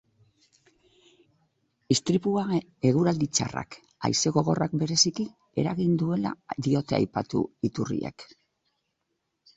Istripua 1.95 2.45
eguraldi 2.91 3.29
txarrak, 3.39 3.77
haize 4.09 4.33
gogorrak 4.39 4.73
bereziki, 4.85 5.29
eragin 5.65 5.95
duela 6.05 6.35
diote 6.69 7.01
aipatu 7.01 7.47
iturriek. 7.71 8.27